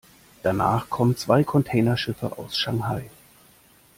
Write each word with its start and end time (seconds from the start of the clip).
Danach 0.41 0.89
kommen 0.89 1.15
zwei 1.15 1.43
Containerschiffe 1.43 2.35
aus 2.39 2.57
Shanghai. 2.57 3.07